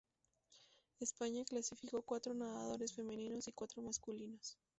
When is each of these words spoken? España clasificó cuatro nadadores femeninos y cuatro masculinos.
España 0.99 1.45
clasificó 1.45 2.01
cuatro 2.01 2.33
nadadores 2.33 2.91
femeninos 2.95 3.47
y 3.47 3.51
cuatro 3.51 3.83
masculinos. 3.83 4.57